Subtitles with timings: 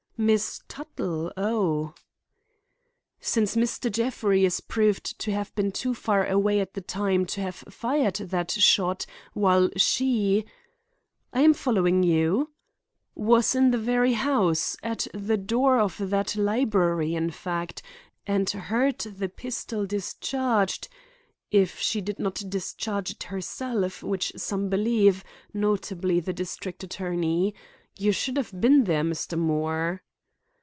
[0.23, 1.31] "Miss Tuttle?
[1.35, 1.93] Ah!"
[3.19, 3.91] "Since Mr.
[3.91, 8.17] Jeffrey is proved to have been too far away at the time to have fired
[8.17, 10.45] that shot, while she—"
[11.33, 12.51] "I am following you—"
[13.15, 19.87] "Was in the very house—at the door of the library in fact—and heard the pistol
[19.87, 20.87] discharged,
[21.49, 27.55] if she did not discharge it herself—which some believe, notably the district attorney.
[27.97, 29.35] You should have been there, Mr.
[29.35, 30.03] Moore."